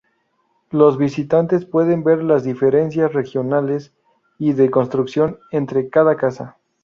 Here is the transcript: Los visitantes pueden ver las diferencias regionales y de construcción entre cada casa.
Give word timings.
Los 0.71 0.97
visitantes 0.97 1.65
pueden 1.65 2.03
ver 2.03 2.23
las 2.23 2.43
diferencias 2.43 3.13
regionales 3.13 3.93
y 4.39 4.53
de 4.53 4.71
construcción 4.71 5.37
entre 5.51 5.89
cada 5.91 6.17
casa. 6.17 6.57